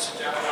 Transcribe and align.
Mr. 0.00 0.18
Chairman. 0.18 0.49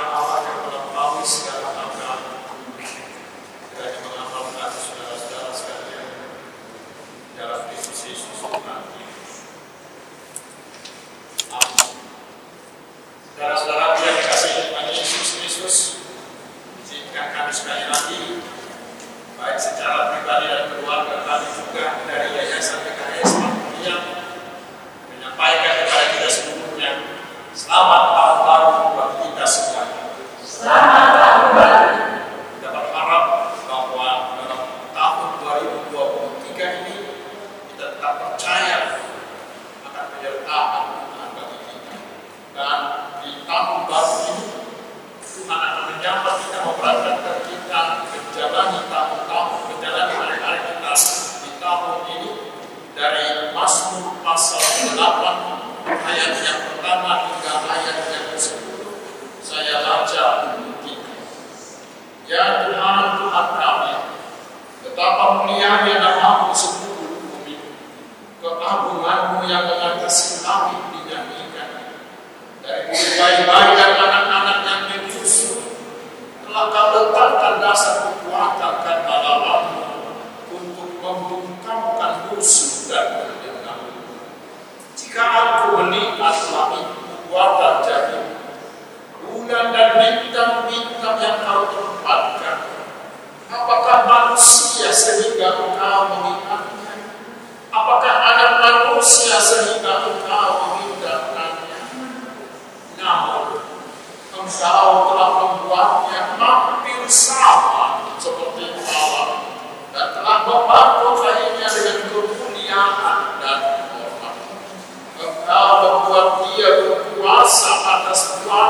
Sapata 116.98 118.14
Sapata 118.14 118.67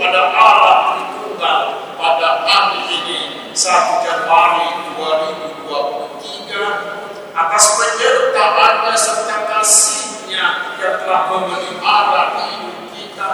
pada 0.00 0.32
Allah 0.32 0.96
Tritunggal 0.96 1.92
pada 2.00 2.48
hari 2.48 2.88
ini 2.88 3.52
1 3.52 4.00
Januari 4.00 4.96
2023 4.96 7.36
atas 7.36 7.64
penyertaannya 7.76 8.96
serta 8.96 9.36
kasihnya 9.44 10.72
yang 10.80 11.04
telah 11.04 11.28
memelihara 11.28 12.40
hidup 12.40 12.80
kita 12.96 13.30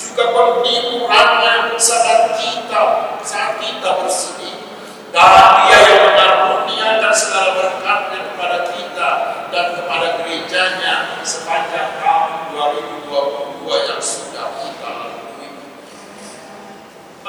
juga 0.00 0.24
penghiburannya 0.32 1.76
saat 1.76 2.40
kita 2.40 3.12
saat 3.20 3.60
kita 3.60 4.00
bersedih. 4.00 4.56
Dan 5.12 5.28
dia 5.68 5.78
yang 5.88 6.00
mengaruniakan 6.08 7.12
segala 7.12 7.52
berkatnya 7.52 8.20
kepada 8.32 8.58
kita 8.72 9.10
dan 9.52 9.66
kepada 9.76 10.06
gerejanya 10.20 11.20
sepanjang 11.20 11.97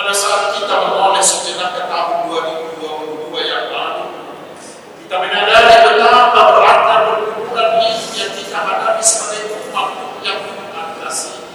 pada 0.09 0.25
saat 0.25 0.57
kita 0.57 0.73
menoleh 0.89 1.21
sejenak 1.21 1.69
ke 1.77 1.85
tahun 1.85 2.33
2022 2.33 3.29
yang 3.45 3.69
lalu, 3.69 4.09
kita 5.05 5.15
menyadari 5.21 5.85
betapa 5.85 6.41
beratnya 6.49 6.95
perkumpulan 7.05 7.77
ini 7.77 8.17
yang 8.17 8.33
kita 8.33 8.57
hadapi 8.57 9.05
sebagai 9.05 9.69
umat 9.69 10.17
yang 10.25 10.41
mengatasi. 10.49 11.45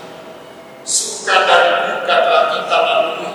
Suka 0.86 1.34
dan 1.50 1.98
duka 1.98 2.14
telah 2.14 2.44
kita 2.54 2.76
lalui. 2.78 3.32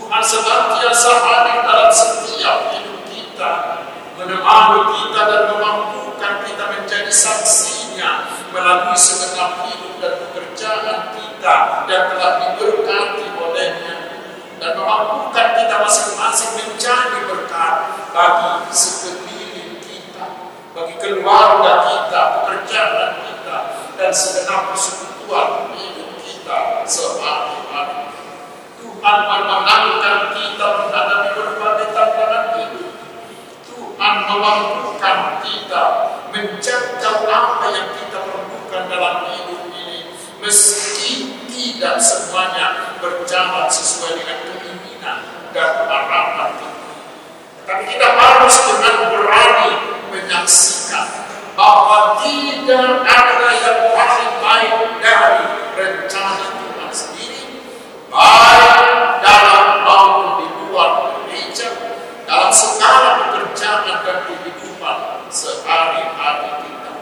Tuhan 0.00 0.22
senantiasa 0.24 1.12
hadir 1.12 1.58
dalam 1.68 1.92
setiap 1.92 2.72
hidup 2.72 3.04
kita, 3.12 3.52
menemani 4.16 4.80
kita 4.96 5.20
dan 5.28 5.42
memampukan 5.52 6.34
kita 6.48 6.64
menjadi 6.72 7.12
saksinya 7.12 8.32
melalui 8.48 8.96
segenap 8.96 9.68
hidup 9.68 10.00
dan 10.00 10.24
pekerjaan 10.24 11.20
kita 11.20 11.84
yang 11.84 12.04
telah 12.16 12.41
memampukan 14.82 15.48
kita 15.54 15.76
masing-masing 15.78 16.50
menjadi 16.58 17.18
berkat 17.30 17.74
bagi 18.10 18.74
sekeliling 18.74 19.78
kita, 19.78 20.26
bagi 20.74 20.94
keluarga 20.98 21.72
kita, 21.86 22.22
pekerjaan 22.42 23.10
kita, 23.22 23.56
dan 23.94 24.10
segenap 24.10 24.74
persekutuan 24.74 25.70
hidup 25.78 26.18
kita 26.18 26.82
sehari-hari. 26.82 28.10
Tuhan 28.82 29.18
memenangkan 29.30 30.18
kita 30.34 30.66
menghadapi 30.82 31.28
berbagai 31.38 31.88
tantangan 31.94 32.44
hidup. 32.58 32.90
Tuhan 33.62 34.14
memampukan 34.26 35.18
kita 35.46 35.84
menjaga 36.34 37.10
apa 37.30 37.66
yang 37.70 37.88
kita 37.94 38.18
perlukan 38.18 38.82
dalam 38.90 39.30
hidup 39.30 39.62
ini, 39.70 40.10
meski 40.42 41.38
tidak 41.46 42.02
semuanya 42.02 42.98
berjalan 42.98 43.66
sesuai 43.70 44.22
dengan 44.22 44.38
dan 45.52 45.70
kita. 45.84 46.68
Tapi 47.62 47.84
kita 47.86 48.08
harus 48.18 48.56
dengan 48.66 48.96
berani 49.12 49.72
menyaksikan 50.10 51.06
bahwa 51.54 52.18
tidak 52.24 53.04
ada 53.06 53.48
yang 53.60 53.80
paling 53.92 54.32
baik 54.40 54.74
dari 54.98 55.44
rencana 55.76 56.48
Tuhan 56.56 56.90
sendiri, 56.90 57.42
baik 58.08 59.20
dalam 59.22 59.86
maupun 59.86 60.28
di 60.42 60.46
luar 60.66 60.90
gereja, 61.22 61.68
dalam 62.26 62.50
segala 62.50 63.30
pekerjaan 63.30 63.86
dan 63.86 63.98
kehidupan 64.26 64.96
sehari-hari 65.30 66.50
kita. 66.66 66.92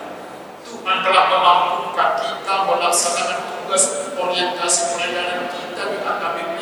Tuhan 0.67 0.97
telah 1.07 1.25
memampukan 1.31 2.11
kita 2.21 2.55
melaksanakan 2.69 3.39
tugas 3.49 3.85
orientasi 4.19 4.81
pelayanan 4.93 5.49
kita 5.49 5.83
di 5.89 5.99
AKBP 6.05 6.59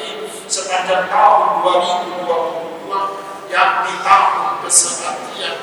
sepanjang 0.99 1.15
tahun 1.15 1.63
2022 2.27 3.55
yang 3.55 3.73
di 3.87 3.95
tahun 4.03 4.59
kesehatian 4.67 5.57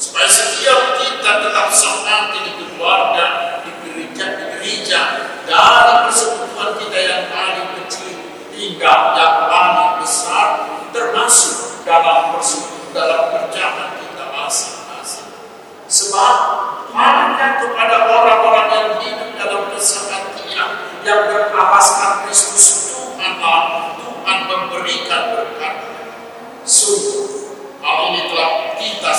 supaya 0.00 0.28
setiap 0.32 0.80
kita 0.96 1.30
tetap 1.44 1.68
semangat 1.68 2.40
di 2.40 2.64
keluarga, 2.72 3.60
di 3.60 3.70
gereja, 3.84 4.24
di 4.40 4.44
gereja, 4.56 5.00
dari 5.44 5.94
persekutuan 6.08 6.80
kita 6.80 6.98
yang 7.04 7.22
paling 7.28 7.68
kecil 7.84 8.16
hingga 8.56 8.94
yang 9.12 9.36
paling 9.52 10.00
besar, 10.00 10.48
termasuk 10.96 11.84
dalam 11.84 12.32
persekutuan 12.32 12.96
dalam 12.96 13.22
kerjaan 13.28 13.88
kita 14.00 14.24
masing-masing. 14.32 15.28
Sebab 15.88 16.34
hanya 16.96 17.60
kepada 17.60 17.96
orang-orang 18.08 18.68
yang 18.72 18.88
hidup 19.04 19.30
dalam 19.36 19.68
kesehatian 19.72 20.68
yang 21.04 21.20
beralaskan 21.28 22.28
Kristus 22.28 22.82
Tuhanlah, 23.22 23.94
Tuhan 24.02 24.38
memberikan 24.50 25.22
berkat. 25.38 25.74
Sungguh 26.66 27.54
Hal 27.82 28.14
ini 28.14 28.30
telah 28.30 28.78
kita 28.78 29.10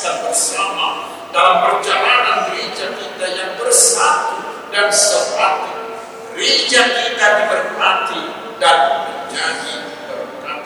saksikan 0.00 0.24
bersama 0.24 0.86
dalam 1.28 1.56
perjalanan 1.60 2.48
gereja 2.48 2.88
kita 2.96 3.26
yang 3.36 3.52
bersatu 3.60 4.40
dan 4.72 4.88
sepatu. 4.88 5.76
Gereja 6.32 6.88
kita 6.88 7.26
diberkati 7.44 8.22
dan 8.56 8.78
menjadi 9.04 9.76
berkat. 10.08 10.60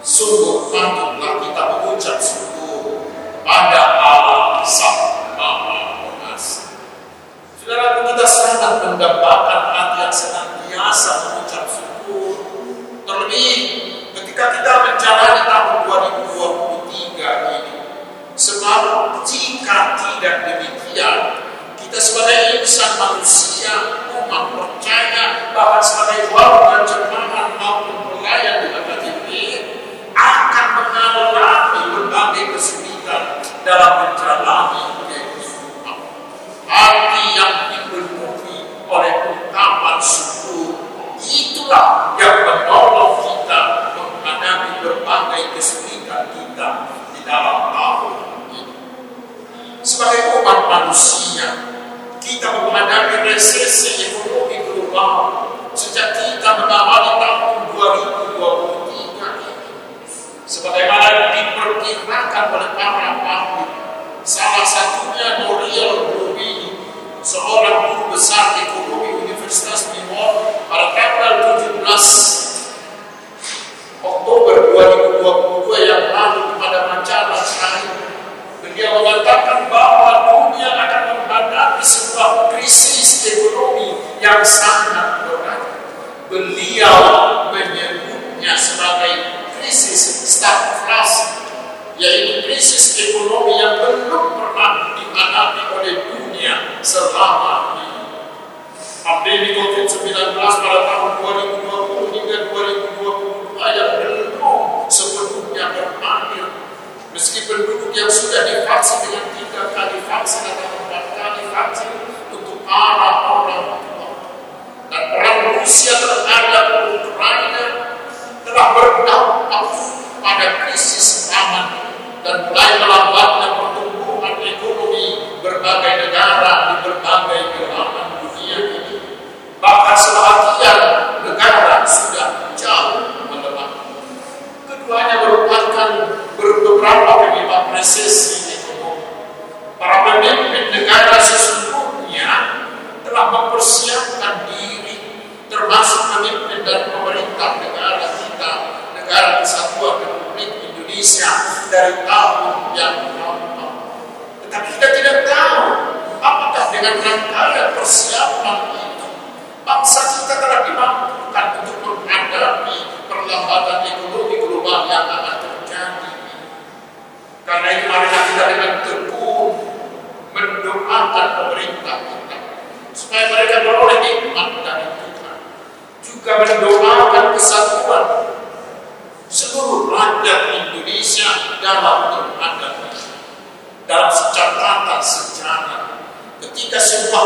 Sungguh 0.00 0.72
patutlah 0.72 1.44
kita 1.44 1.62
mengucap 1.76 2.16
syukur 2.16 3.12
pada 3.44 4.00
Allah 4.00 4.64
Sang 4.64 5.36
Maha 5.36 6.08
Pengasih. 6.08 6.72
Saudara 7.60 8.00
kita 8.00 8.24
sangat 8.24 8.72
mendapatkan 8.80 9.60
hati 9.76 10.08
yang 10.08 10.14
senantiasa 10.16 11.12
mengucap 11.20 11.68
syukur. 11.68 12.32
Terlebih 13.04 13.52
ketika 14.16 14.56
kita 14.56 14.72
menjalani 14.88 15.42
tahun 15.52 15.76
2023 15.84 17.60
ini. 17.60 17.74
Sebab 18.34 19.22
jika 19.22 19.94
tidak 19.94 20.34
demikian, 20.42 21.18
kita 21.78 21.98
sebagai 22.14 22.62
insan 22.62 22.94
manusia, 22.94 23.74
umat 24.14 24.54
percaya, 24.54 25.50
bahkan 25.50 25.82
sebagai 25.82 26.30
warga 26.30 26.86
jemaat 26.86 27.58
maupun 27.58 28.06
pelayan 28.06 28.62
di 28.62 28.66
HKTP 28.70 29.28
akan 30.14 30.66
mengalami 30.78 31.82
berbagai 31.90 32.54
kesulitan 32.54 33.42
dalam 33.66 33.92
menjalani 34.06 34.94
kehidupan. 35.10 35.98
Hati 36.70 37.22
yang 37.34 37.54
dipenuhi 37.74 38.62
oleh 38.86 39.12
ungkapan 39.34 39.98
syukur 39.98 40.86
itulah 41.18 42.14
yang 42.14 42.46
menolong 42.46 43.26
kita 43.26 43.90
menghadapi 43.98 44.86
berbagai 44.86 45.58
kesulitan 45.58 46.30
kita 46.30 46.94
di 47.10 47.26
dalam 47.26 47.74
tahun 47.74 48.14
ini. 48.54 48.62
Sebagai 49.82 50.38
umat 50.38 50.70
manusia, 50.70 51.73
kita 52.24 52.48
menghadapi 52.56 53.28
resesi 53.28 54.16
ekonomi 54.16 54.64
global 54.64 55.44
sejak 55.76 56.16
kita 56.16 56.56
mengawali 56.56 57.20
tahun 57.20 57.68
2023 57.76 59.44
ini. 59.44 59.68
Sebagaimana 60.48 61.36
diperkirakan 61.36 62.44
oleh 62.56 62.70
para 62.72 63.08
ahli, 63.20 63.64
salah 64.24 64.64
satunya 64.64 65.44
Noriel 65.44 66.16
Rubini, 66.16 66.80
seorang 67.20 67.92
guru 67.92 68.16
besar 68.16 68.56
ekonomi 68.56 68.63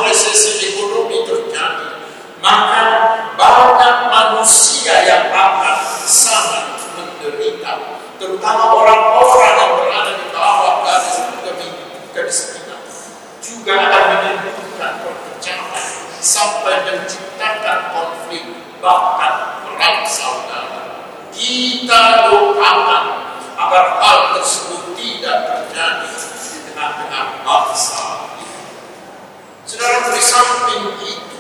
Sisi 0.09 0.73
ekonomi 0.73 1.21
terjadi, 1.29 2.01
maka 2.41 2.83
banyak 3.37 3.97
manusia 4.09 5.05
yang 5.05 5.29
akan 5.29 5.79
sangat 6.09 6.81
menderita, 6.97 8.03
terutama 8.17 8.73
orang-orang 8.73 9.53
yang 9.61 9.73
berada 9.77 10.13
di 10.17 10.27
bawah 10.33 10.81
garis 10.83 11.29
kemiskinan 12.17 12.81
juga 13.45 13.73
akan 13.79 14.03
menimbulkan 14.17 14.93
perpecahan 15.05 15.87
sampai 16.19 16.75
menciptakan 16.89 17.79
konflik 17.93 18.49
bahkan 18.81 19.61
perang 19.63 20.03
saudara. 20.09 20.83
Kita 21.37 22.33
doakan 22.33 23.05
agar 23.61 23.87
hal 24.03 24.19
tersebut 24.41 24.97
tidak 24.97 25.39
terjadi 25.47 26.11
di 26.17 26.59
tengah-tengah 26.73 27.25
bangsa 27.45 28.08
Saudara 29.69 30.17
di 30.17 30.23
samping 30.25 30.97
itu, 31.05 31.37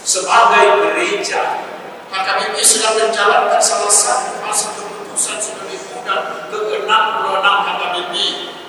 sebagai 0.00 0.80
gereja, 0.80 1.60
HKBP 2.08 2.56
sedang 2.64 2.96
menjalankan 2.96 3.60
salah 3.60 3.92
satu 3.92 4.40
fase 4.40 4.80
keputusan 4.80 5.36
sebagai 5.36 5.76
muda 5.92 6.48
ke-66 6.48 7.44
HKBP 7.44 8.14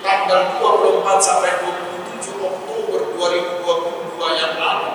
tanggal 0.04 0.60
24 0.60 1.08
sampai 1.24 1.64
27 1.64 2.36
Oktober 2.44 3.16
2022 3.16 4.44
yang 4.44 4.60
lalu, 4.60 4.92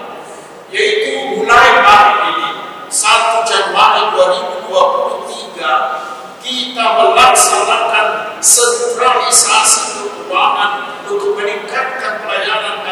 yaitu 0.68 1.32
mulai 1.32 1.80
hari 1.80 2.36
ini 2.36 2.48
1 2.92 3.48
Januari 3.48 4.12
2023 4.12 6.44
kita 6.44 6.84
melaksanakan 7.00 8.36
sentralisasi 8.44 10.04
keuangan 10.04 11.00
untuk 11.08 11.32
meningkatkan 11.32 12.20
pelayanan 12.20 12.85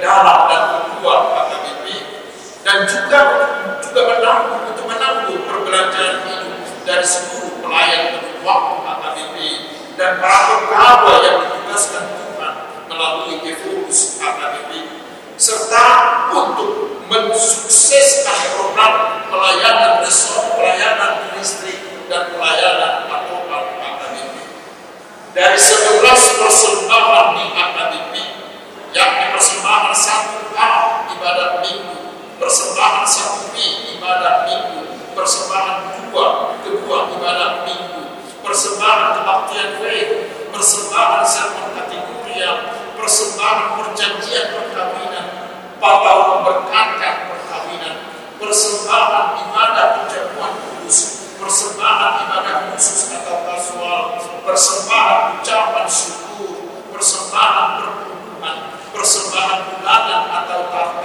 dalam 0.00 0.38
dan 0.50 0.62
keluar 0.98 1.20
KKBP 1.30 1.86
dan 2.64 2.78
juga 2.88 3.20
juga 3.84 4.00
menanggung 4.16 4.62
untuk 4.72 4.86
menanggung 4.88 5.40
perbelanjaan 5.44 6.16
hidup 6.26 6.58
dari 6.82 7.04
seluruh 7.04 7.60
pelayan 7.60 8.22
waktu 8.42 8.74
KKBP 8.80 9.36
dan 9.94 10.18
para 10.18 10.42
pegawai 10.64 11.16
yang 11.22 11.36
ditugaskan 11.46 12.04
Tuhan 12.10 12.54
melalui 12.90 13.36
Evolus 13.44 14.18
KKBP 14.18 14.70
serta 15.34 15.86
untuk 16.30 17.02
mensukseskan 17.10 18.56
program 18.56 19.26
pelayanan 19.28 20.00
resort, 20.00 20.56
pelayanan 20.56 21.36
listrik 21.36 22.08
dan 22.08 22.32
pelayanan 22.32 23.10
patokan 23.10 23.62
KKBP. 23.76 24.34
Dari 25.34 25.58
11 25.58 26.40
persembahan 26.40 27.26
di 27.34 27.44
KKBP 27.50 28.14
yakni 28.94 29.26
persembahan 29.34 29.90
satu 29.90 30.54
A 30.54 30.70
ibadat 31.10 31.66
minggu, 31.66 31.98
persembahan 32.54 33.02
satu 33.02 33.50
B 33.50 33.58
ibadat 33.98 34.46
minggu, 34.46 34.86
persembahan 35.10 36.06
dua 36.06 36.54
kedua 36.62 37.10
ibadat 37.10 37.66
minggu, 37.66 38.14
persembahan 38.46 39.18
kebaktian 39.18 39.82
faith, 39.82 40.30
persembahan 40.54 41.26
sermon 41.26 41.74
kategoria, 41.74 42.78
persembahan 42.94 43.74
perjanjian 43.74 44.54
perkawinan, 44.54 45.26
atau 45.82 46.46
berkata 46.46 47.34
perkawinan, 47.34 47.96
persembahan 48.38 49.26
ibadah 49.34 49.86
perjamuan 50.06 50.54
kudus, 50.54 51.26
persembahan 51.34 52.12
ibadah 52.22 52.70
khusus 52.70 53.18
atau 53.18 53.50
kasual, 53.50 54.02
persembahan 54.46 55.42
ucapan 55.42 55.86
syukur, 55.90 56.70
persembahan 56.94 57.82
perhubungan, 57.82 58.78
persembahan 58.94 59.58
bulanan 59.74 60.22
atau 60.30 60.70
tahunan 60.70 61.03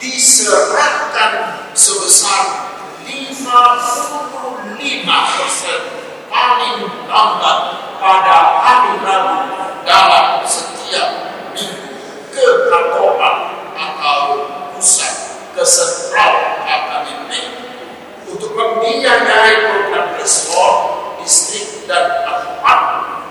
diserahkan 0.00 1.60
sebesar 1.76 2.72
55 3.04 5.04
persen 5.04 5.80
paling 6.32 6.88
lambat 7.04 7.58
pada 8.00 8.64
hari 8.64 8.96
Rabu 9.04 9.44
dalam 9.84 10.40
setiap 10.48 11.08
minggu 11.52 12.16
ke 12.32 12.46
kantoran 12.72 13.36
atau 13.76 14.20
pusat 14.72 15.12
kesentral 15.52 16.64
AKBP 16.64 17.30
untuk 18.32 18.56
membiayai 18.56 19.68
program 19.68 20.16
resor 20.16 20.72
distrik 21.20 21.84
dan 21.84 22.24
tempat 22.24 22.80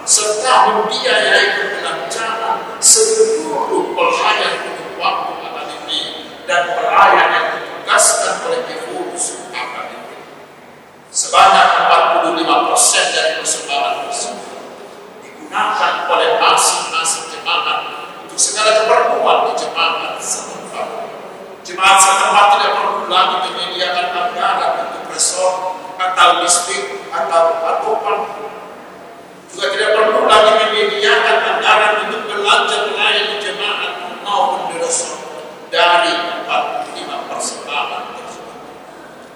serta 0.06 0.70
membiayai 0.70 1.46
perbelanjaan 1.58 2.78
seluruh 2.78 3.90
pelayan 3.98 4.79
dan 6.50 6.74
pelayan 6.74 7.30
yang 7.30 7.48
ditugaskan 7.62 8.42
oleh 8.50 8.66
Evolus 8.66 9.46
AKBP. 9.54 10.10
Sebanyak 11.14 11.68
45 12.26 12.66
persen 12.74 13.06
dari 13.14 13.32
persembahan 13.38 14.10
tersebut 14.10 14.58
digunakan 15.22 16.10
oleh 16.10 16.42
masing-masing 16.42 17.38
jemaat 17.38 17.78
untuk 18.26 18.40
segala 18.42 18.82
keperluan 18.82 19.38
di 19.46 19.54
jemaat 19.62 20.18
setempat. 20.18 20.88
Jemaat 21.62 21.98
setempat 22.02 22.46
tidak 22.58 22.72
perlu 22.82 23.06
lagi 23.06 23.36
menyediakan 23.46 24.08
anggaran 24.10 24.74
untuk 24.90 25.06
resort 25.14 25.78
atau 26.02 26.42
listrik 26.42 27.14
atau 27.14 27.62
atopan 27.62 28.18
juga 29.54 29.66
tidak 29.76 29.90
perlu 30.02 30.26
lagi 30.26 30.52
menyediakan 30.66 31.38
anggaran 31.46 31.94
untuk 32.10 32.26
belanja 32.26 32.90
pelayan 32.90 33.26
di 33.34 33.38
jemaat 33.38 33.92
maupun 34.26 34.74
di 34.74 34.78
resort 34.82 35.20
dari 35.70 36.14
45 36.50 37.30
persembahan 37.30 38.04
tersebut. 38.18 38.58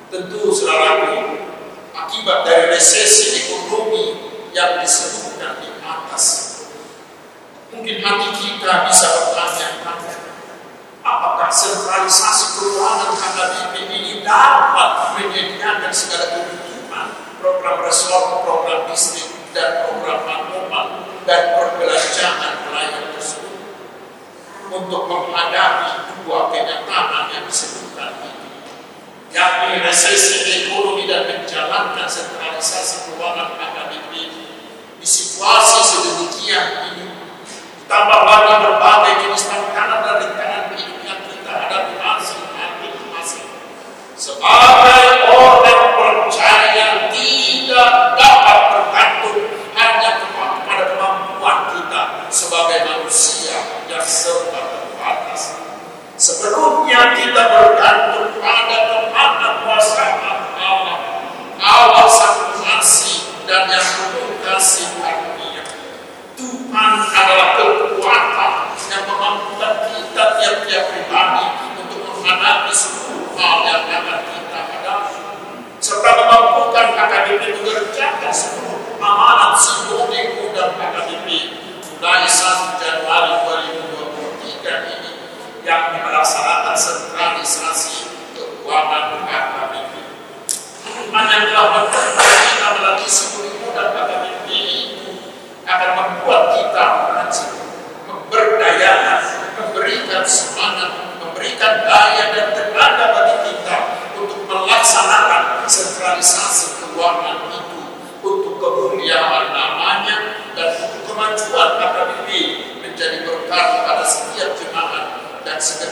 Tentu 0.10 0.42
saudaraku, 0.50 1.46
akibat 1.94 2.40
dari 2.46 2.74
resesi 2.74 3.46
ekonomi 3.46 4.34
yang 4.54 4.82
disebutkan 4.82 5.62
di 5.62 5.70
atas, 5.82 6.26
mungkin 7.74 8.02
hati 8.02 8.30
kita 8.38 8.90
bisa 8.90 9.08
bertanya-tanya, 9.10 10.16
apakah 11.06 11.50
sentralisasi 11.54 12.46
keuangan 12.58 13.14
KKBP 13.14 13.74
ini 13.90 14.14
dapat 14.26 15.18
menyediakan 15.18 15.94
segala 15.94 16.26
kebutuhan 16.34 17.08
program 17.38 17.78
resort, 17.86 18.42
program 18.46 18.90
dan 19.74 19.90
program 19.90 20.88
dan 21.24 21.42
perbelanjaan 21.58 22.54
pelayan 22.68 23.06
tersebut 23.16 23.58
untuk 24.70 25.02
menghadapi 25.10 26.14
dua 26.22 26.52
kenyataan 26.54 27.32
yang 27.34 27.46
disebutkan 27.50 28.12
ini. 28.22 28.50
Yakni 29.34 29.82
resesi 29.82 30.70
ekonomi 30.70 31.10
dan 31.10 31.26
menjalankan 31.26 32.06
sentralisasi 32.06 33.10
keuangan 33.10 33.58
KKBP 33.58 34.12
di 35.02 35.08
situasi 35.08 35.80
sedemikian 35.82 36.68
ini 36.94 37.08
tambah 37.90 38.22
lagi 38.30 38.54
berbagai 38.62 39.14
jenis 39.26 39.44
tantangan 39.50 40.00
dan 40.06 40.16
rintangan 40.22 40.64
hidup 40.78 41.00
yang 41.02 41.22
kita 41.26 41.52
hadapi 41.52 41.94
masing-masing. 41.98 43.48
Sebagai 44.14 45.34
orang 45.34 45.84
percaya 45.98 47.10
tidak 47.10 47.92
dapat 48.16 48.60
bergantung 48.72 49.40
hanya 49.78 50.12
kepada 50.22 50.84
kemampuan 50.94 51.58
kita 51.76 52.02
sebagai 52.32 52.73
manusia 52.84 53.58
yang 53.88 54.04
serba 54.04 54.62
terbatas. 54.68 55.60
Sebelumnya 56.20 57.18
kita 57.18 57.44
bergantung 57.50 58.38
pada 58.38 58.78
kemampuan 58.88 59.82
Allah, 60.60 61.00
Allah 61.64 62.06
sang 62.08 62.54
pengasih 62.54 63.44
dan 63.48 63.72
yang 63.72 63.82
penuh 63.82 64.40
kasih 64.46 64.88
karunia. 65.00 65.64
Tuhan 66.38 66.92
adalah 67.08 67.50
kekuatan 67.58 68.54
yang 68.92 69.04
memampukan 69.10 69.74
kita 69.90 70.24
tiap-tiap 70.38 70.84
pribadi 70.92 71.46
untuk 71.82 72.00
menghadapi 72.04 72.72
seluruh 72.72 73.34
hal 73.40 73.58
yang 73.66 73.84
akan 73.90 74.20
kita 74.28 74.60
hadapi 74.70 75.18
serta 75.84 76.12
memampukan 76.16 76.96
KKBP 76.96 77.44
mengerjakan 77.60 78.32
seluruh 78.32 78.80
amanat 79.04 79.60
simbolik 79.60 80.40
dan 80.56 80.72
KKBP 80.80 81.28
mulai 82.00 82.28
1 82.28 82.84
Januari 82.84 83.32
2023 83.48 84.92
ini 84.96 85.12
yang 85.64 85.96
sentralisasi 86.74 88.10
keuangan 88.34 89.22
KKBP. 89.30 89.94
Tuhan 90.82 91.26
yang 91.30 91.46
telah 91.54 91.86
kita 91.94 92.68
melalui 92.82 93.10
simbolik 93.10 93.62
dan 93.78 93.88
KKBP 93.94 94.48
itu 94.50 95.12
akan 95.70 95.92
membuat 95.94 96.44
kita 96.58 96.86
memberdayakan, 98.10 99.22
memberikan 99.54 100.26
semangat, 100.26 100.92
memberikan 101.22 101.86
daya 101.86 102.24
dan 102.34 102.48
tenaga 102.58 103.06
bagi 103.22 103.38
kita 103.54 103.78
untuk 104.18 104.42
melaksanakan 104.50 105.70
sentralisasi 105.70 106.82
keuangan 106.82 107.54
itu 107.54 107.80
untuk 108.26 108.58
kemuliaan 108.58 109.53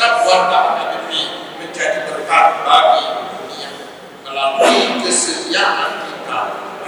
tetap 0.02 0.26
warta 0.26 0.82
negeri 0.82 1.46
menjadi 1.62 2.10
berkat 2.10 2.66
bagi 2.66 3.06
dunia 3.22 3.70
melalui 4.26 4.98
kesediaan 5.06 6.10
kita 6.10 6.40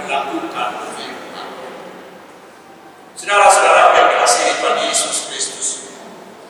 melakukan 0.02 0.70
firman. 0.98 1.48
Saudara-saudara 3.14 3.94
yang 3.94 4.18
dikasihi 4.18 4.58
Tuhan 4.58 4.78
Yesus 4.90 5.30
Kristus, 5.30 5.94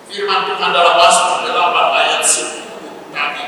firman 0.08 0.56
Tuhan 0.56 0.72
dalam 0.72 0.96
Mazmur 0.96 1.44
8 1.52 2.00
ayat 2.00 2.24
10 2.24 3.12
tadi 3.12 3.44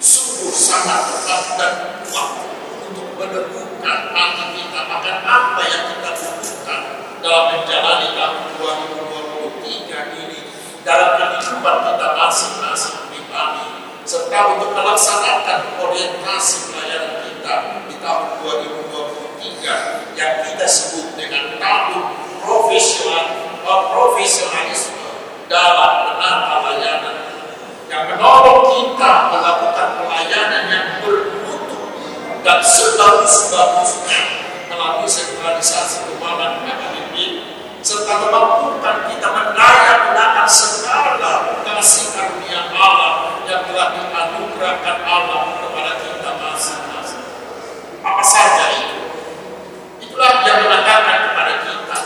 sungguh 0.00 0.48
sangat 0.56 1.12
tetap 1.12 1.60
dan 1.60 1.72
kuat 2.08 2.40
untuk 2.88 3.20
meneguhkan 3.20 4.16
hati 4.16 4.44
kita 4.56 4.80
akan 4.80 5.16
apa 5.28 5.60
yang 5.60 5.84
kita 5.92 6.08
butuhkan 6.24 6.80
dalam 7.20 7.44
menjalani 7.52 8.16
tahun 8.16 8.44
2023 9.44 10.24
ini 10.24 10.40
dalam 10.88 11.25
serta 14.06 14.54
untuk 14.54 14.70
melaksanakan 14.74 15.82
orientasi 15.82 16.70
pelayanan 16.70 17.26
kita 17.26 17.54
di 17.90 17.94
tahun 17.98 18.38
2023 18.42 20.14
yang 20.14 20.34
kita 20.46 20.66
sebut 20.66 21.14
dengan 21.18 21.58
tahun 21.58 22.14
profesional 22.42 23.50
profesionalisme 23.66 24.94
dalam 25.50 26.14
menata 26.14 26.56
layanan. 26.70 27.16
Yang 27.86 28.02
menolong 28.14 28.62
kita 28.74 29.12
melakukan 29.30 29.88
pelayanan 30.02 30.64
yang 30.70 30.86
bermutu 31.02 31.78
dan 32.46 32.58
sebagus-bagusnya 32.62 34.20
melalui 34.70 35.06
sentralisasi 35.10 36.10
keuangan 36.10 36.62
akademik 36.66 37.46
serta 37.86 38.18
kita 39.06 39.28
mendaya 39.30 40.10
gunakan 40.10 40.48
segala 40.50 41.54
kasih 41.62 42.18
karunia 42.18 42.66
Allah 42.74 43.38
yang 43.46 43.62
telah 43.70 43.94
dianugerahkan 43.94 44.96
Allah 45.06 45.54
kepada 45.62 45.92
kita 46.02 46.30
masing-masing. 46.34 47.22
Apa 48.02 48.22
saja 48.26 48.66
itu? 48.74 49.06
Itulah 50.02 50.42
yang 50.42 50.66
mengatakan 50.66 51.30
kepada 51.30 51.54
kita, 51.62 51.98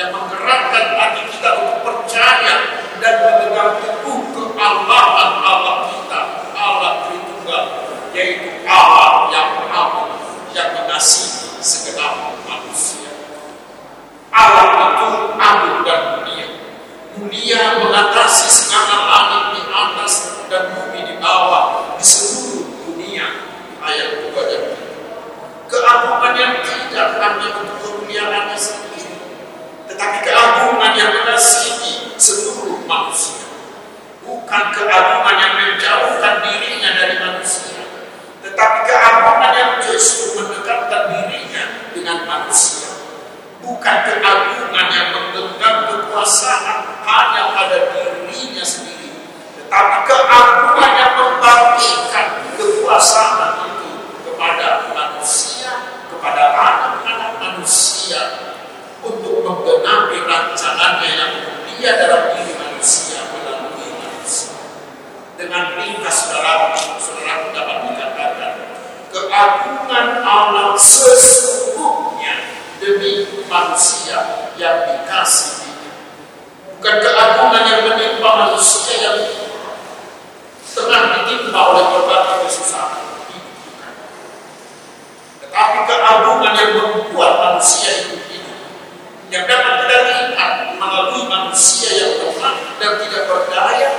yang 0.00 0.08
menggerakkan 0.16 0.84
hati 0.96 1.22
kita 1.28 1.50
untuk 1.60 1.78
percaya 1.84 2.54
dan 2.96 3.14
memegang 3.20 3.84
teguh 3.84 4.20
keallahan 4.32 5.30
Allah 5.44 5.76
kita, 5.92 6.20
Allah 6.56 6.92
Tritunggal, 7.04 7.64
yaitu 8.16 8.48
Allah 8.64 9.28
yang 9.28 9.50
agung, 9.68 10.16
yang 10.56 10.72
mengasihi 10.72 11.60
segenap 11.60 12.32
manusia. 12.48 13.12
Allah 14.32 14.64
itu 14.88 15.08
agung 15.36 15.78
dan 15.84 16.00
mulia. 16.16 16.48
Mulia 17.20 17.62
mengatasi 17.84 18.48
segala 18.48 18.96
langit 19.04 19.44
di 19.54 19.62
atas 19.68 20.12
dan 20.48 20.72
bumi 20.72 21.04
di 21.04 21.14
bawah 21.20 21.92
di 22.00 22.04
seluruh 22.04 22.64
dunia. 22.88 23.28
Ayat 23.84 24.32
2 24.32 24.32
dan 24.32 24.62
3. 25.68 25.68
Keagungan 25.68 26.32
yang 26.32 26.54
tidak 26.64 27.08
hanya 27.20 27.48
untuk 27.60 27.76
kemuliaannya 27.84 28.56
sendiri, 28.56 29.12
tetapi 29.92 30.18
keagungan 30.24 30.92
yang 30.96 31.12
mengasihi 31.12 32.16
seluruh 32.16 32.80
manusia. 32.88 33.44
Bukan 34.24 34.64
keagungan 34.72 35.36
yang 35.36 35.54
menjauhkan 35.60 36.34
dirinya 36.46 36.90
dari 36.96 37.16
manusia, 37.20 37.84
tetapi 38.40 38.78
keagungan 38.88 39.52
yang 39.52 39.72
justru 39.84 40.40
mendekatkan 40.40 41.02
dirinya 41.10 41.64
dengan 41.92 42.18
manusia 42.24 42.92
bukan 43.62 43.96
keagungan 44.04 44.86
yang 44.90 45.08
menggenggam 45.14 45.76
kekuasaan 45.86 46.98
hanya 47.06 47.42
pada 47.54 47.78
dirinya 47.94 48.64
sendiri, 48.66 49.10
tetapi 49.56 49.96
keagungan 50.10 50.92
yang 50.98 51.12
membagikan 51.14 52.26
kekuasaan 53.02 53.66
itu 53.66 53.90
kepada 54.30 54.94
manusia, 54.94 55.72
kepada 56.06 56.54
anak-anak 56.54 57.32
manusia 57.42 58.22
untuk 59.02 59.42
menggenapi 59.42 60.22
rancangannya 60.22 61.10
yang 61.10 61.32
mulia 61.42 61.90
dalam 61.98 62.22
diri 62.38 62.54
manusia 62.54 63.26
melalui 63.34 63.90
manusia. 63.98 64.54
Dengan 65.34 65.74
ringkas 65.74 66.30
saudara, 66.30 66.78
saudara 67.02 67.50
dapat 67.50 67.90
dikatakan 67.90 68.54
keagungan 69.10 70.08
Allah 70.22 70.78
sesungguhnya 70.78 72.38
demi 72.78 73.26
manusia 73.50 74.46
yang 74.54 74.78
dikasih 74.86 75.74
Bukan 76.78 76.98
keagungan 76.98 77.62
yang 77.66 77.82
menimpa 77.94 78.30
manusia 78.46 78.94
yang 78.98 79.41
tengah 80.82 81.02
ditimpa 81.22 81.60
oleh 81.60 81.84
berbagai 81.94 82.36
kesusahan. 82.46 83.04
Tetapi 85.42 85.78
keagungan 85.86 86.54
yang 86.58 86.72
membuat 86.78 87.32
manusia 87.38 87.90
itu 88.02 88.16
hidup. 88.26 88.58
Yang 89.30 89.44
dapat 89.46 89.74
kita 89.84 89.96
lihat 90.06 90.54
melalui 90.78 91.22
manusia 91.30 91.90
yang 91.94 92.12
lemah 92.20 92.56
dan 92.82 92.92
tidak 93.02 93.22
berdaya. 93.30 93.90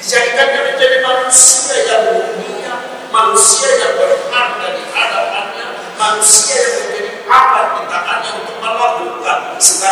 Dijadikannya 0.00 0.60
menjadi 0.72 0.96
manusia 1.04 1.76
yang 1.84 2.02
mulia, 2.16 2.74
manusia 3.12 3.68
yang 3.76 3.92
berharga 4.00 4.68
di 4.72 4.84
hadapannya, 4.88 5.66
manusia 6.00 6.56
yang 6.56 6.72
menjadi 6.80 7.10
akan 7.30 7.66
di 7.78 8.28
untuk 8.40 8.56
melakukan 8.62 9.38
segala 9.62 9.89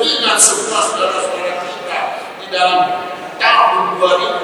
Ingat 0.00 0.40
semua 0.40 0.80
saudara-saudara 0.80 1.60
kita 1.60 2.00
di 2.40 2.46
dalam 2.48 3.04
tahun 3.36 4.00
2000 4.00 4.39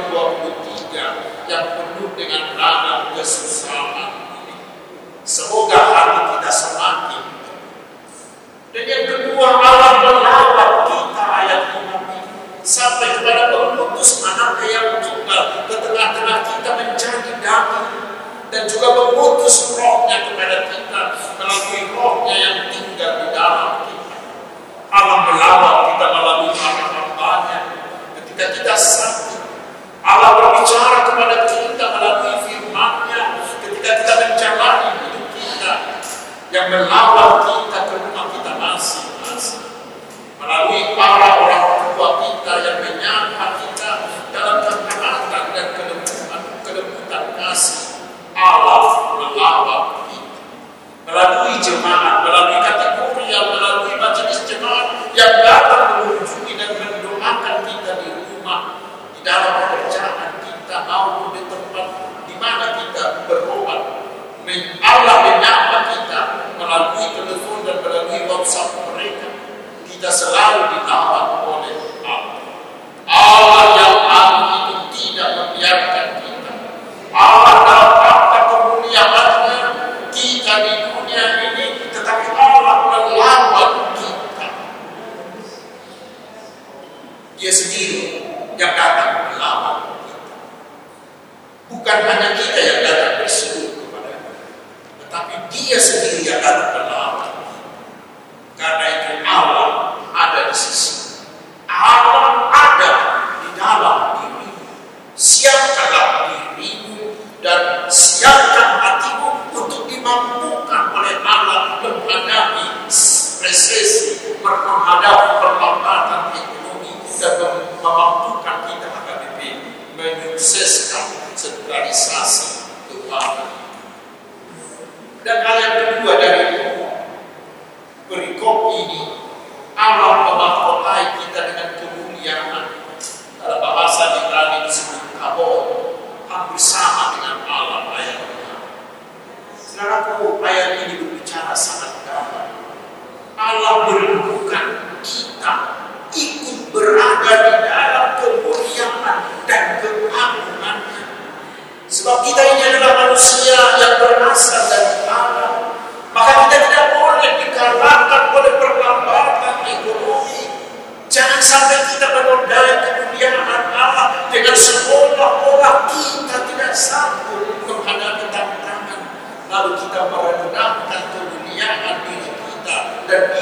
E 55.16 55.22
a 55.22 55.42
cada 55.42 55.75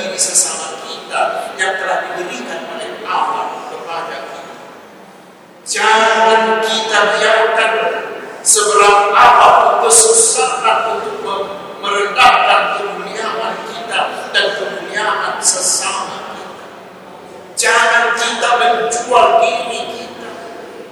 bagi 0.05 0.21
sesama 0.21 0.85
kita 0.85 1.49
yang 1.57 1.81
telah 1.81 2.13
diberikan 2.13 2.61
oleh 2.77 3.01
Allah 3.09 3.73
kepada 3.73 4.17
kita. 4.21 4.53
Jangan 5.65 6.61
kita 6.61 6.99
biarkan 7.17 7.73
seberat 8.45 9.17
apa 9.17 9.81
kesusahan 9.81 11.01
untuk 11.01 11.25
merendahkan 11.81 12.85
kemuliaan 12.85 13.57
kita 13.73 14.29
dan 14.29 14.47
kemuliaan 14.61 15.41
sesama 15.41 16.37
kita. 16.37 16.65
Jangan 17.57 18.05
kita 18.21 18.49
menjual 18.61 19.27
diri 19.41 19.81
kita. 19.89 20.31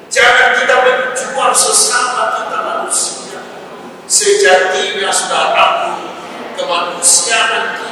Jangan 0.09 0.49
kita 0.57 0.75
menjual 0.89 1.53
sesama 1.53 2.41
kita 2.41 2.59
manusia. 2.65 3.41
Sejatinya 4.09 5.13
saudaraku, 5.13 6.01
kemanusiaan 6.57 7.77
kita 7.77 7.92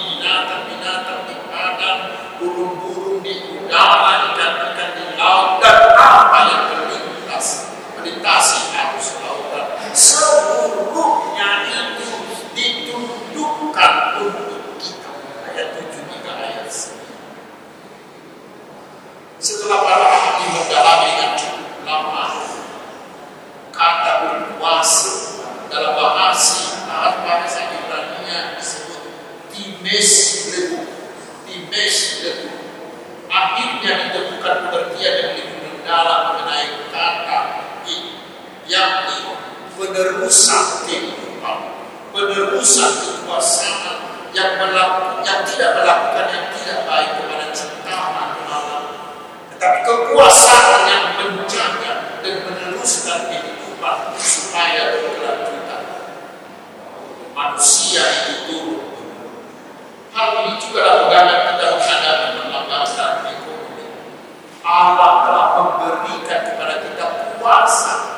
satu 42.61 43.25
kekuasaan 43.25 43.97
yang 44.31 44.55
yang 45.25 45.39
tidak 45.43 45.69
melakukan 45.81 46.25
yang 46.31 46.45
tidak 46.55 46.79
baik 46.87 47.09
kepada 47.19 47.45
ciptaan 47.51 48.37
Allah 48.47 48.81
tetapi 49.51 49.79
kekuasaan 49.85 50.81
yang 50.89 51.05
menjaga 51.21 51.93
dan 52.25 52.35
meneruskan 52.49 53.29
kehidupan 53.29 53.97
supaya 54.17 54.97
berkelanjutan. 54.97 55.83
Manusia 57.37 58.01
itu 58.25 58.33
turun. 58.49 58.81
Hal 60.17 60.29
ini 60.43 60.53
juga 60.57 60.81
lah 60.81 60.95
pegangan 61.05 61.39
kita 61.53 61.65
menghadapi 61.77 62.27
perlambatan 62.41 63.13
ekonomi. 63.37 63.85
Allah 64.65 65.11
telah 65.29 65.47
memberikan 65.61 66.41
kepada 66.53 66.75
kita 66.81 67.05
kuasa 67.37 68.10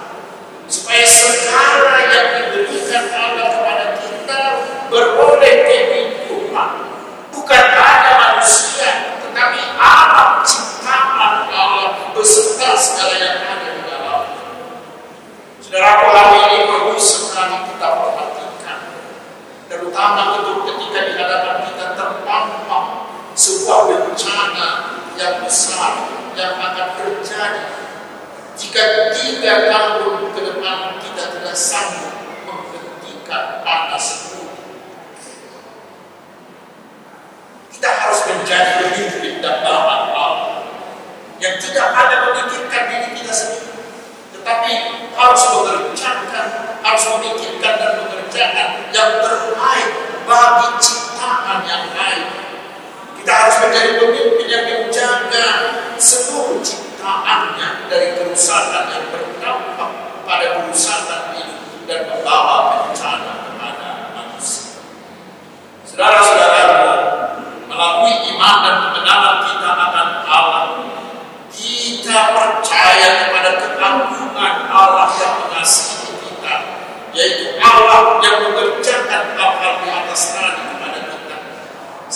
harus 45.24 45.44
mengerjakan, 45.56 46.48
harus 46.84 47.04
memikirkan 47.16 47.74
dan 47.80 47.92
mengerjakan 48.04 48.70
yang 48.92 49.12
terbaik 49.24 49.90
bagi 50.28 50.68
ciptaan 50.84 51.60
yang 51.64 51.86
lain. 51.96 52.28
Kita 53.24 53.32
harus 53.32 53.56
menjadi 53.64 53.92
pemimpin 54.04 54.48
yang 54.52 54.66
menjaga 54.68 55.48
seluruh 55.96 56.60
ciptaannya 56.60 57.88
dari 57.88 58.20
kerusakan 58.20 58.84
yang 58.92 59.06
berdampak 59.16 59.92
pada 60.28 60.60
kerusakan 60.60 61.40
ini 61.40 61.56
dan 61.88 62.12
membawa 62.12 62.84
bencana 62.84 63.48
kepada 63.48 63.90
manusia. 64.12 64.84
Saudara-saudara, 65.88 66.43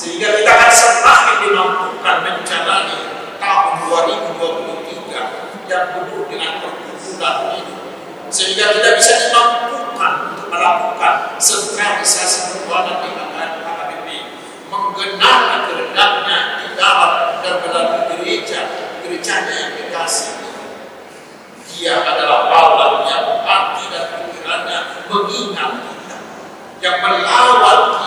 sehingga 0.07 0.39
kita 0.39 0.51
akan 0.55 0.71
semakin 0.71 1.35
dimampukan 1.43 2.17
menjalani 2.23 2.99
tahun 3.43 3.73
2023 3.91 5.67
yang 5.67 5.83
penuh 5.99 6.23
dengan 6.31 6.63
perkumpulan 6.63 7.35
ini. 7.59 7.75
Sehingga 8.31 8.71
kita 8.71 8.89
bisa 8.95 9.13
dimampukan 9.27 10.31
untuk 10.31 10.47
melakukan 10.47 11.35
sentralisasi 11.43 12.55
keuangan 12.55 13.03
di 13.03 13.09
dalam 13.19 13.51
KKPP 13.59 14.07
menggenangi 14.71 15.57
kehendaknya 15.75 16.39
di 16.63 16.67
dalam 16.79 17.11
dan 17.43 17.55
melalui 17.67 18.01
gereja 18.15 18.59
gerejanya 19.03 19.53
yang 19.59 19.71
dikasih. 19.75 20.39
Dia 21.67 21.99
adalah 21.99 22.47
Allah 22.47 23.03
yang 23.11 23.43
hati 23.43 23.91
dan 23.91 24.23
pikirannya 24.23 24.79
mengingat 25.11 25.71
kita 25.83 26.17
yang 26.79 26.95
melawat 27.03 27.79
kita 27.91 28.06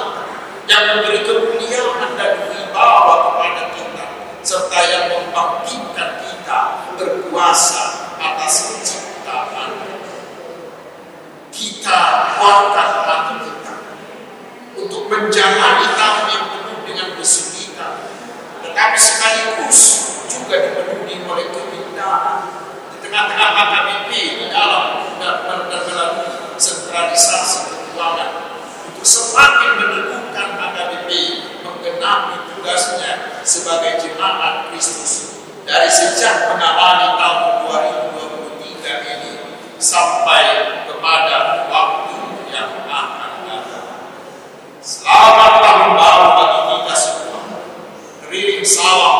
dari 35.71 35.87
sejak 35.87 36.51
penanganan 36.51 37.15
tahun 37.15 37.43
2023 38.11 39.07
ini 39.07 39.33
sampai 39.79 40.67
kepada 40.91 41.71
waktu 41.71 42.19
yang 42.51 42.75
akan 42.91 43.31
datang. 43.47 43.87
Selamat 44.83 45.63
tahun 45.63 45.91
baru 45.95 46.29
bagi 46.35 46.61
kita 46.75 46.95
semua. 46.99 47.43
Terima 48.27 48.67
salam 48.67 49.20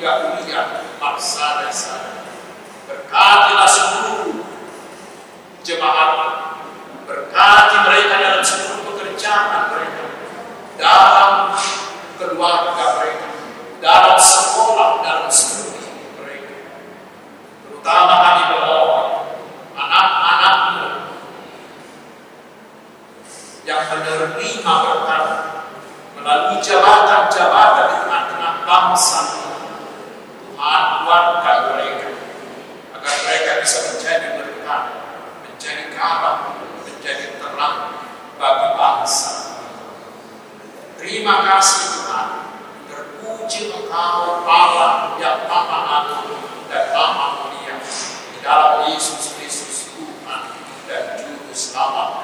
hingga 0.00 0.96
bangsa 0.96 1.60
dan 1.60 1.72
sana. 1.72 2.24
Berkatilah 2.88 3.68
seluruh 3.68 4.42
jemaat, 5.60 6.56
berkati 7.04 7.76
mereka 7.84 8.14
dalam 8.16 8.42
seluruh 8.42 8.80
pekerjaan 8.88 9.68
mereka, 9.70 10.04
dalam 10.80 11.54
keluarga 12.16 12.84
mereka, 12.96 13.28
dalam 13.84 14.16
sekolah, 14.16 15.04
dalam 15.04 15.28
studi 15.28 15.84
mereka. 16.16 16.56
Terutama 17.68 18.14
kami 18.24 18.42
berdoa 18.56 19.02
anak-anakmu 19.76 20.88
yang 23.68 23.82
menerima 23.86 24.72
berkat 24.82 25.24
melalui 26.16 26.58
jabatan-jabatan 26.58 27.84
di 27.86 27.96
tengah-tengah 28.04 28.52
bangsa 28.66 29.39
kuatkan 31.10 31.74
mereka 31.74 32.08
agar 32.94 33.14
mereka 33.26 33.50
bisa 33.66 33.78
menjadi 33.90 34.38
berkat, 34.38 34.82
menjadi 35.42 35.84
garam, 35.90 36.38
menjadi 36.86 37.34
terang 37.34 37.76
bagi 38.38 38.68
bangsa. 38.78 39.32
Terima 41.02 41.42
kasih 41.50 41.82
Tuhan, 41.98 42.28
terpuji 42.86 43.74
Engkau 43.74 44.46
Allah 44.46 45.18
yang 45.18 45.50
Maha 45.50 45.78
Agung 45.98 46.46
dan 46.70 46.94
Maha 46.94 47.26
Mulia 47.42 47.82
di 48.30 48.38
dalam 48.38 48.86
Yesus 48.86 49.34
Kristus 49.34 49.90
Tuhan 49.90 50.42
dan 50.86 51.18
Juru 51.18 51.50
Selamat 51.50 52.19